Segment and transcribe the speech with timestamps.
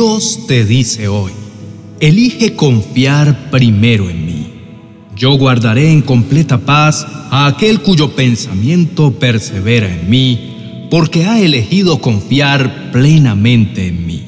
[0.00, 1.30] Dios te dice hoy,
[2.00, 4.46] elige confiar primero en mí.
[5.14, 12.00] Yo guardaré en completa paz a aquel cuyo pensamiento persevera en mí, porque ha elegido
[12.00, 14.22] confiar plenamente en mí.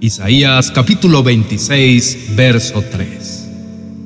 [0.00, 3.48] Isaías capítulo 26, verso 3.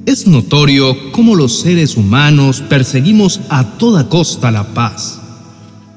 [0.04, 5.23] Es notorio cómo los seres humanos perseguimos a toda costa la paz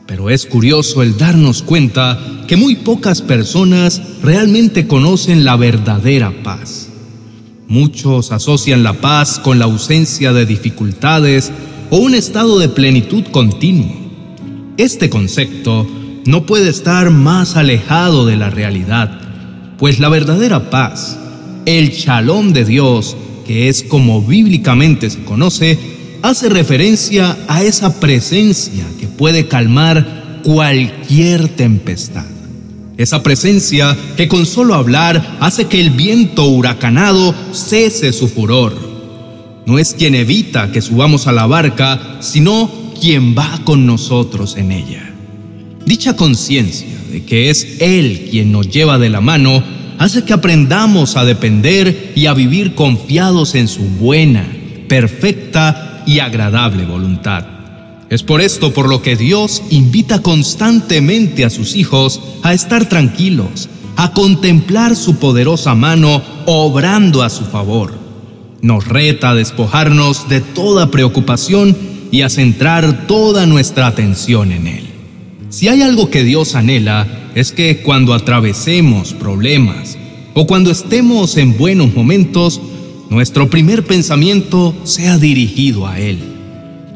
[0.08, 2.18] pero es curioso el darnos cuenta
[2.48, 6.90] que muy pocas personas realmente conocen la verdadera paz.
[7.68, 11.52] Muchos asocian la paz con la ausencia de dificultades
[11.90, 13.94] o un estado de plenitud continuo.
[14.78, 15.86] Este concepto
[16.26, 19.20] no puede estar más alejado de la realidad,
[19.78, 21.20] pues la verdadera paz,
[21.66, 28.84] el shalom de Dios, que es como bíblicamente se conoce, hace referencia a esa presencia
[29.00, 32.26] que puede calmar cualquier tempestad.
[32.98, 38.76] Esa presencia que con solo hablar hace que el viento huracanado cese su furor.
[39.66, 44.72] No es quien evita que subamos a la barca, sino quien va con nosotros en
[44.72, 45.14] ella.
[45.86, 49.64] Dicha conciencia de que es Él quien nos lleva de la mano
[50.00, 54.46] hace que aprendamos a depender y a vivir confiados en su buena,
[54.88, 57.46] perfecta y agradable voluntad.
[58.10, 63.68] Es por esto por lo que Dios invita constantemente a sus hijos a estar tranquilos,
[63.98, 67.94] a contemplar su poderosa mano obrando a su favor.
[68.62, 71.76] Nos reta a despojarnos de toda preocupación
[72.10, 74.88] y a centrar toda nuestra atención en Él.
[75.50, 79.98] Si hay algo que Dios anhela, es que cuando atravesemos problemas
[80.34, 82.62] o cuando estemos en buenos momentos,
[83.10, 86.20] nuestro primer pensamiento sea dirigido a Él.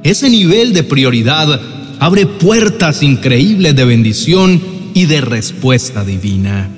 [0.04, 1.62] Ese nivel de prioridad
[2.00, 4.62] abre puertas increíbles de bendición
[4.94, 6.70] y de respuesta divina.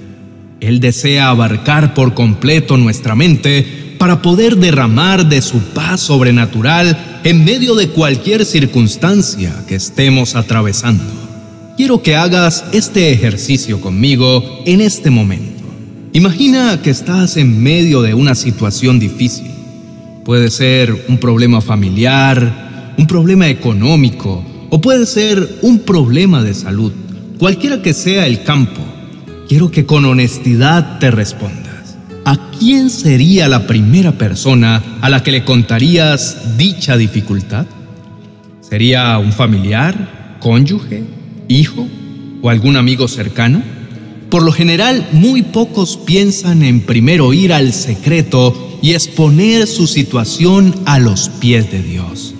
[0.59, 7.45] Él desea abarcar por completo nuestra mente para poder derramar de su paz sobrenatural en
[7.45, 11.03] medio de cualquier circunstancia que estemos atravesando.
[11.77, 15.52] Quiero que hagas este ejercicio conmigo en este momento.
[16.15, 19.49] Imagina que estás en medio de una situación difícil.
[20.23, 26.93] Puede ser un problema familiar, un problema económico o puede ser un problema de salud.
[27.39, 28.81] Cualquiera que sea el campo,
[29.49, 31.97] quiero que con honestidad te respondas.
[32.25, 37.65] ¿A quién sería la primera persona a la que le contarías dicha dificultad?
[38.61, 41.05] ¿Sería un familiar, cónyuge,
[41.47, 41.87] hijo
[42.43, 43.63] o algún amigo cercano?
[44.33, 50.73] Por lo general, muy pocos piensan en primero ir al secreto y exponer su situación
[50.85, 52.33] a los pies de Dios.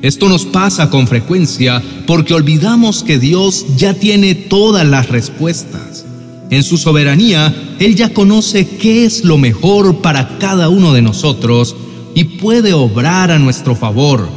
[0.00, 6.06] Esto nos pasa con frecuencia porque olvidamos que Dios ya tiene todas las respuestas.
[6.50, 11.74] En su soberanía, Él ya conoce qué es lo mejor para cada uno de nosotros
[12.14, 14.28] y puede obrar a nuestro favor,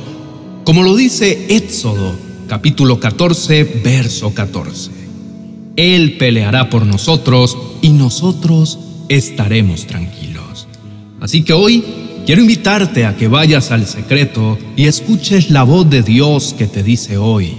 [0.64, 2.16] como lo dice Éxodo
[2.48, 5.01] capítulo 14, verso 14.
[5.76, 10.68] Él peleará por nosotros y nosotros estaremos tranquilos.
[11.20, 11.84] Así que hoy
[12.26, 16.84] quiero invitarte a que vayas al secreto y escuches la voz de Dios que te
[16.84, 17.54] dice hoy,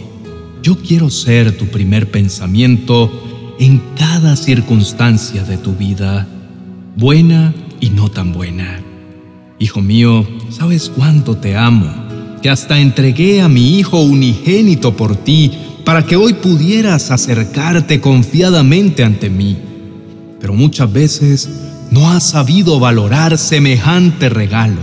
[0.62, 3.10] yo quiero ser tu primer pensamiento
[3.58, 6.26] en cada circunstancia de tu vida,
[6.96, 8.80] buena y no tan buena.
[9.58, 12.01] Hijo mío, ¿sabes cuánto te amo?
[12.42, 15.52] Que hasta entregué a mi Hijo unigénito por ti
[15.84, 19.56] para que hoy pudieras acercarte confiadamente ante mí.
[20.40, 21.48] Pero muchas veces
[21.90, 24.80] no has sabido valorar semejante regalo.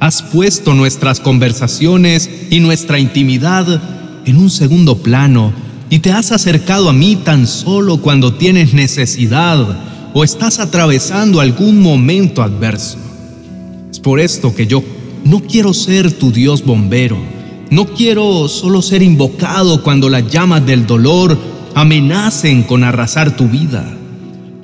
[0.00, 3.80] Has puesto nuestras conversaciones y nuestra intimidad
[4.24, 5.52] en un segundo plano
[5.90, 9.78] y te has acercado a mí tan solo cuando tienes necesidad
[10.14, 12.98] o estás atravesando algún momento adverso.
[13.90, 14.82] Es por esto que yo
[15.24, 17.16] no quiero ser tu Dios bombero
[17.70, 21.38] no quiero solo ser invocado cuando las llamas del dolor
[21.76, 23.96] amenacen con arrasar tu vida.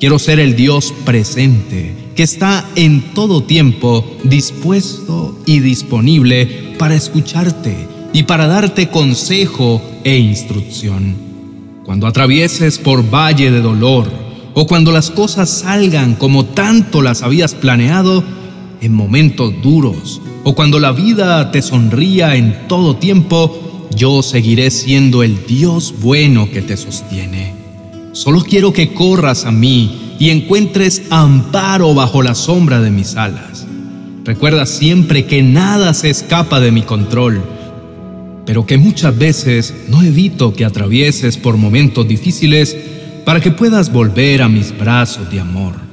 [0.00, 7.76] Quiero ser el Dios presente, que está en todo tiempo dispuesto y disponible para escucharte
[8.12, 11.14] y para darte consejo e instrucción.
[11.84, 14.10] Cuando atravieses por valle de dolor
[14.54, 18.24] o cuando las cosas salgan como tanto las habías planeado,
[18.80, 25.24] en momentos duros o cuando la vida te sonría en todo tiempo, yo seguiré siendo
[25.24, 27.52] el Dios bueno que te sostiene.
[28.12, 33.66] Solo quiero que corras a mí y encuentres amparo bajo la sombra de mis alas.
[34.24, 37.42] Recuerda siempre que nada se escapa de mi control,
[38.44, 42.76] pero que muchas veces no evito que atravieses por momentos difíciles
[43.24, 45.85] para que puedas volver a mis brazos de amor.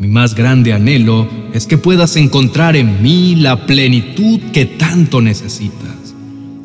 [0.00, 6.14] Mi más grande anhelo es que puedas encontrar en mí la plenitud que tanto necesitas,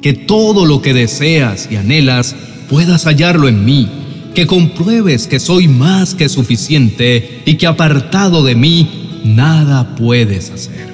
[0.01, 2.33] que todo lo que deseas y anhelas
[2.69, 3.89] puedas hallarlo en mí,
[4.33, 10.87] que compruebes que soy más que suficiente y que apartado de mí nada puedes hacer.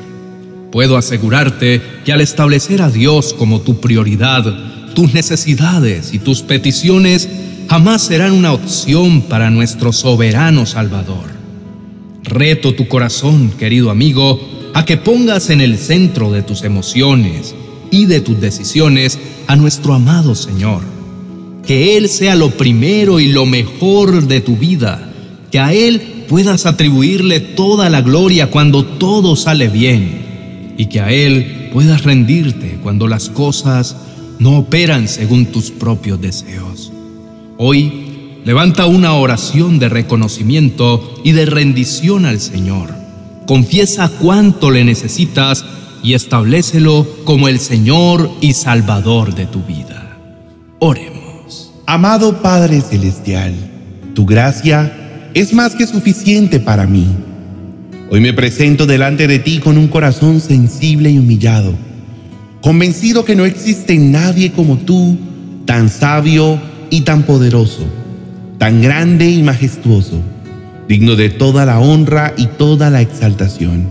[0.71, 4.43] Puedo asegurarte que al establecer a Dios como tu prioridad,
[4.95, 7.29] tus necesidades y tus peticiones
[7.69, 11.31] jamás serán una opción para nuestro soberano Salvador.
[12.23, 14.39] Reto tu corazón, querido amigo,
[14.73, 17.56] a que pongas en el centro de tus emociones
[17.89, 20.81] y de tus decisiones a nuestro amado Señor.
[21.65, 25.12] Que Él sea lo primero y lo mejor de tu vida,
[25.51, 31.12] que a Él puedas atribuirle toda la gloria cuando todo sale bien y que a
[31.12, 33.95] Él puedas rendirte cuando las cosas
[34.39, 36.91] no operan según tus propios deseos.
[37.57, 38.00] Hoy,
[38.45, 42.89] levanta una oración de reconocimiento y de rendición al Señor.
[43.47, 45.65] Confiesa cuánto le necesitas
[46.03, 50.17] y establecelo como el Señor y Salvador de tu vida.
[50.79, 51.73] Oremos.
[51.85, 53.53] Amado Padre Celestial,
[54.15, 57.07] tu gracia es más que suficiente para mí
[58.13, 61.73] Hoy me presento delante de ti con un corazón sensible y humillado,
[62.61, 65.17] convencido que no existe nadie como tú,
[65.65, 66.59] tan sabio
[66.89, 67.85] y tan poderoso,
[68.62, 70.22] tan grande y majestuoso,
[70.88, 73.88] digno de toda la honra y toda la exaltación.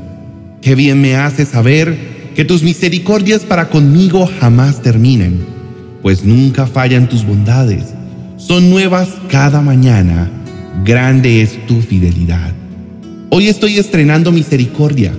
[0.63, 5.41] Qué bien me hace saber que tus misericordias para conmigo jamás terminan,
[6.03, 7.83] pues nunca fallan tus bondades,
[8.37, 10.31] son nuevas cada mañana,
[10.85, 12.53] grande es tu fidelidad.
[13.31, 15.13] Hoy estoy estrenando misericordia.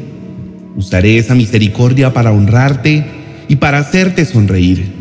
[0.78, 3.06] Usaré esa misericordia para honrarte
[3.50, 4.94] y para hacerte sonreír,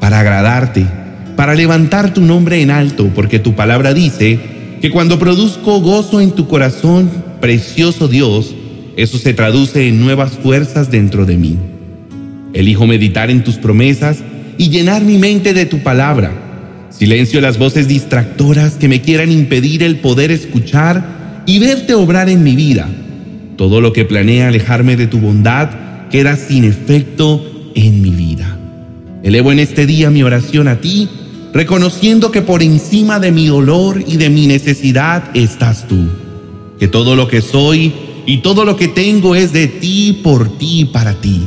[0.00, 0.86] para agradarte,
[1.36, 4.38] para levantar tu nombre en alto, porque tu palabra dice
[4.80, 7.10] que cuando produzco gozo en tu corazón,
[7.40, 8.54] precioso Dios,
[8.96, 11.58] eso se traduce en nuevas fuerzas dentro de mí.
[12.52, 14.18] Elijo meditar en tus promesas
[14.58, 16.32] y llenar mi mente de tu palabra.
[16.90, 22.44] Silencio las voces distractoras que me quieran impedir el poder escuchar y verte obrar en
[22.44, 22.88] mi vida.
[23.56, 25.70] Todo lo que planea alejarme de tu bondad
[26.10, 28.56] queda sin efecto en mi vida.
[29.24, 31.08] Elevo en este día mi oración a ti,
[31.54, 36.08] reconociendo que por encima de mi dolor y de mi necesidad estás tú.
[36.78, 37.94] Que todo lo que soy
[38.26, 41.42] y todo lo que tengo es de ti, por ti para ti.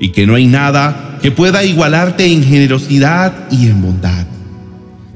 [0.00, 4.26] Y que no hay nada que pueda igualarte en generosidad y en bondad.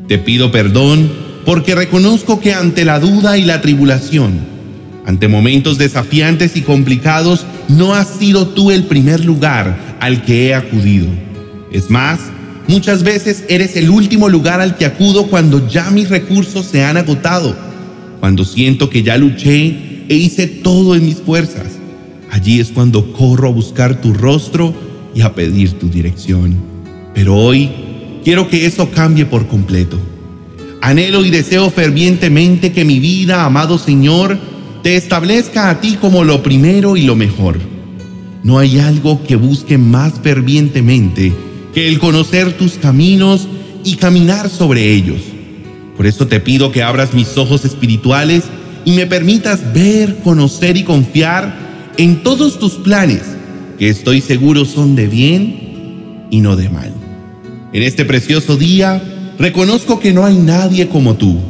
[0.07, 1.11] Te pido perdón
[1.45, 4.39] porque reconozco que ante la duda y la tribulación,
[5.05, 10.55] ante momentos desafiantes y complicados, no has sido tú el primer lugar al que he
[10.55, 11.09] acudido.
[11.73, 12.21] Es más,
[12.69, 16.97] muchas veces eres el último lugar al que acudo cuando ya mis recursos se han
[16.97, 17.57] agotado,
[18.21, 21.79] cuando siento que ya luché e hice todo en mis fuerzas.
[22.31, 24.75] Allí es cuando corro a buscar tu rostro
[25.15, 26.57] y a pedir tu dirección.
[27.15, 27.71] Pero hoy
[28.25, 29.99] quiero que eso cambie por completo.
[30.81, 34.39] Anhelo y deseo fervientemente que mi vida, amado Señor,
[34.83, 37.59] te establezca a ti como lo primero y lo mejor.
[38.43, 41.33] No hay algo que busque más fervientemente
[41.75, 43.49] que el conocer tus caminos
[43.85, 45.21] y caminar sobre ellos.
[45.97, 48.45] Por eso te pido que abras mis ojos espirituales
[48.85, 53.23] y me permitas ver, conocer y confiar en todos tus planes,
[53.79, 56.93] que estoy seguro son de bien y no de mal.
[57.73, 59.03] En este precioso día,
[59.43, 61.41] Reconozco que no hay nadie como tú.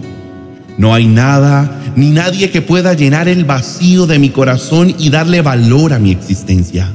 [0.79, 5.43] No hay nada ni nadie que pueda llenar el vacío de mi corazón y darle
[5.43, 6.91] valor a mi existencia.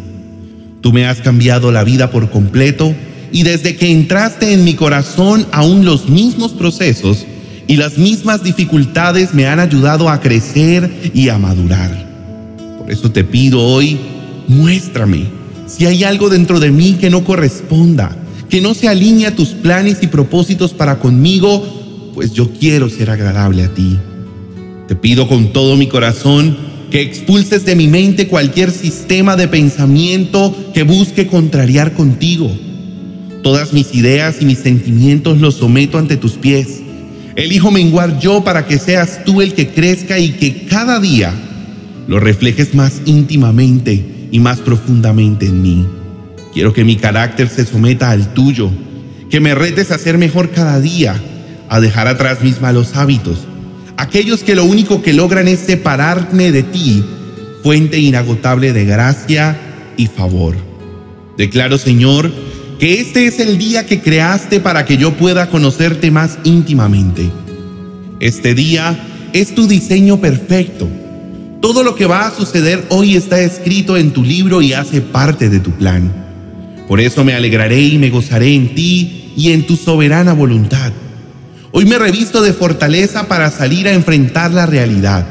[0.82, 2.96] Tú me has cambiado la vida por completo
[3.31, 7.25] y desde que entraste en mi corazón aún los mismos procesos
[7.67, 12.07] y las mismas dificultades me han ayudado a crecer y a madurar.
[12.77, 13.98] Por eso te pido hoy,
[14.48, 15.25] muéstrame
[15.67, 18.15] si hay algo dentro de mí que no corresponda
[18.50, 23.10] que no se alinea a tus planes y propósitos para conmigo, pues yo quiero ser
[23.10, 23.98] agradable a ti.
[24.88, 26.57] Te pido con todo mi corazón
[26.89, 32.50] que expulses de mi mente cualquier sistema de pensamiento que busque contrariar contigo.
[33.48, 36.82] Todas mis ideas y mis sentimientos los someto ante tus pies.
[37.38, 41.34] Elijo menguar yo para que seas tú el que crezca y que cada día
[42.10, 45.88] lo reflejes más íntimamente y más profundamente en mí.
[46.54, 48.70] Quiero que mi carácter se someta al tuyo,
[49.30, 51.16] que me retes a ser mejor cada día,
[51.70, 53.48] a dejar atrás mis malos hábitos,
[53.96, 57.01] aquellos que lo único que logran es separarme de ti,
[57.63, 59.58] fuente inagotable de gracia
[59.96, 60.54] y favor.
[61.38, 62.30] Declaro, Señor,
[62.79, 67.29] que este es el día que creaste para que yo pueda conocerte más íntimamente,
[68.19, 68.98] Este día
[69.34, 70.88] es tu diseño perfecto.
[71.62, 75.50] Todo lo que va a suceder hoy está escrito en tu libro y hace parte
[75.50, 76.12] de tu plan.
[76.88, 80.91] Por eso me alegraré y me gozaré en ti y en tu soberana voluntad.
[81.72, 85.27] Hoy me revisto de fortaleza para salir a enfrentar la realidad.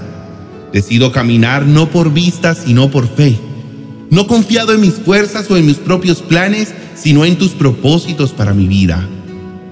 [0.72, 3.36] Decido caminar no por vista, sino por fe.
[4.10, 8.54] No confiado en mis fuerzas o en mis propios planes, sino en tus propósitos para
[8.54, 9.08] mi vida.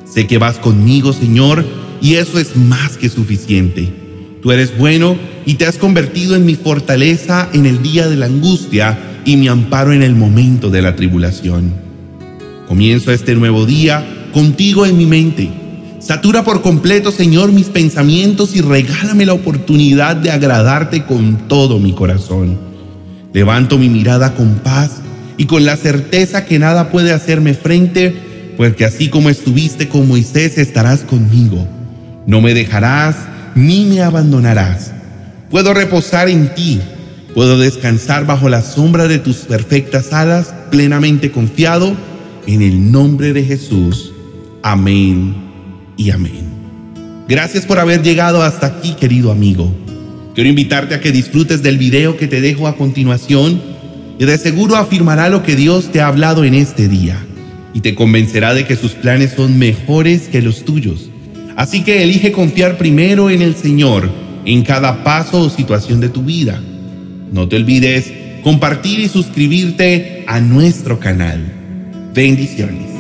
[0.04, 1.64] Sé que vas conmigo, Señor,
[2.00, 3.92] y eso es más que suficiente.
[4.42, 8.26] Tú eres bueno y te has convertido en mi fortaleza en el día de la
[8.26, 11.72] angustia y mi amparo en el momento de la tribulación.
[12.68, 15.50] Comienzo este nuevo día contigo en mi mente.
[16.00, 21.92] Satura por completo, Señor, mis pensamientos y regálame la oportunidad de agradarte con todo mi
[21.92, 22.73] corazón.
[23.34, 24.92] Levanto mi mirada con paz
[25.36, 28.14] y con la certeza que nada puede hacerme frente,
[28.56, 31.66] porque así como estuviste con Moisés, estarás conmigo.
[32.26, 33.16] No me dejarás
[33.56, 34.92] ni me abandonarás.
[35.50, 36.80] Puedo reposar en ti,
[37.34, 41.96] puedo descansar bajo la sombra de tus perfectas alas, plenamente confiado
[42.46, 44.12] en el nombre de Jesús.
[44.62, 45.34] Amén
[45.96, 46.54] y amén.
[47.28, 49.83] Gracias por haber llegado hasta aquí, querido amigo.
[50.34, 53.62] Quiero invitarte a que disfrutes del video que te dejo a continuación
[54.18, 57.24] y de seguro afirmará lo que Dios te ha hablado en este día
[57.72, 61.08] y te convencerá de que sus planes son mejores que los tuyos.
[61.56, 64.10] Así que elige confiar primero en el Señor
[64.44, 66.60] en cada paso o situación de tu vida.
[67.32, 68.12] No te olvides
[68.42, 71.40] compartir y suscribirte a nuestro canal.
[72.12, 72.93] Bendiciones.